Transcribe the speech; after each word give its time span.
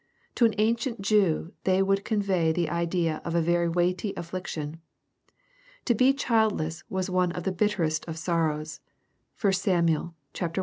To 0.33 0.45
an 0.45 0.55
ancient 0.57 1.01
Jew 1.03 1.53
they 1.63 1.83
would 1.83 2.03
convey 2.03 2.51
the 2.51 2.71
idea 2.71 3.21
of 3.23 3.35
a 3.35 3.39
very 3.41 3.69
weighty 3.69 4.15
affliction. 4.17 4.81
To 5.85 5.93
be 5.93 6.11
childless 6.11 6.83
was 6.89 7.07
one 7.11 7.31
of 7.33 7.43
the 7.43 7.51
bitterest 7.51 8.05
of 8.07 8.17
sorrows. 8.17 8.79
(1 9.39 9.53
Sam. 9.53 9.87
i. 9.87 10.09
10.) 10.33 10.53